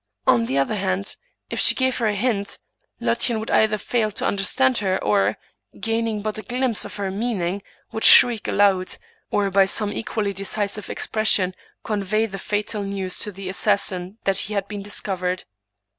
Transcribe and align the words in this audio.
On 0.25 0.47
the 0.47 0.57
other 0.57 0.73
hand, 0.73 1.15
if 1.51 1.59
she 1.59 1.75
gave 1.75 1.99
her 1.99 2.07
a 2.07 2.15
hint, 2.15 2.57
Lottchen 2.99 3.39
would 3.39 3.51
either 3.51 3.77
fail 3.77 4.09
to 4.13 4.25
understand 4.25 4.79
her, 4.79 4.97
or, 5.03 5.37
gaining 5.79 6.23
but 6.23 6.39
a 6.39 6.41
glimpse 6.41 6.83
of 6.85 6.95
her 6.95 7.11
meaning, 7.11 7.61
would 7.91 8.03
shriek 8.03 8.47
aloud, 8.47 8.95
or 9.29 9.51
by 9.51 9.65
some 9.65 9.93
equally 9.93 10.33
decisive 10.33 10.89
expression 10.89 11.53
convey 11.83 12.25
the 12.25 12.39
fatal 12.39 12.81
news 12.81 13.19
to 13.19 13.31
the 13.31 13.47
assassin 13.47 14.17
that 14.23 14.39
he 14.39 14.55
had 14.55 14.67
been 14.67 14.81
discovered. 14.81 15.43